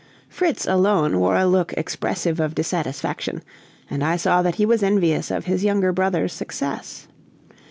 Fritz 0.27 0.65
alone 0.65 1.19
wore 1.19 1.35
a 1.35 1.45
look 1.45 1.73
expressive 1.73 2.39
of 2.39 2.55
dissatisfaction, 2.55 3.43
and 3.87 4.03
I 4.03 4.15
saw 4.15 4.41
that 4.41 4.55
he 4.55 4.65
was 4.65 4.81
envious 4.81 5.29
of 5.29 5.45
his 5.45 5.63
younger 5.63 5.91
brother's 5.91 6.33
success. 6.33 7.07